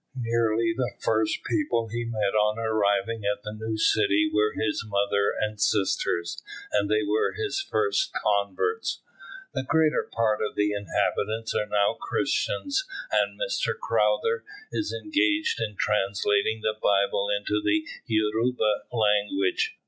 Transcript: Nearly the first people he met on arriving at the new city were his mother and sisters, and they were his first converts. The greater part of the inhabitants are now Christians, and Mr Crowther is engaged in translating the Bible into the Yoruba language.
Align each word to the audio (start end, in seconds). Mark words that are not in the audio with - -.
Nearly 0.17 0.73
the 0.75 0.93
first 0.99 1.43
people 1.43 1.89
he 1.89 2.05
met 2.05 2.33
on 2.33 2.57
arriving 2.57 3.21
at 3.23 3.43
the 3.43 3.53
new 3.53 3.77
city 3.77 4.27
were 4.33 4.51
his 4.53 4.83
mother 4.83 5.31
and 5.39 5.61
sisters, 5.61 6.41
and 6.71 6.89
they 6.89 7.03
were 7.03 7.33
his 7.33 7.61
first 7.61 8.11
converts. 8.11 9.03
The 9.53 9.61
greater 9.61 10.01
part 10.11 10.39
of 10.41 10.55
the 10.55 10.73
inhabitants 10.73 11.53
are 11.53 11.67
now 11.67 11.97
Christians, 12.01 12.83
and 13.11 13.39
Mr 13.39 13.77
Crowther 13.79 14.43
is 14.71 14.91
engaged 14.91 15.61
in 15.61 15.75
translating 15.75 16.61
the 16.61 16.79
Bible 16.81 17.29
into 17.29 17.61
the 17.61 17.87
Yoruba 18.07 18.87
language. 18.91 19.77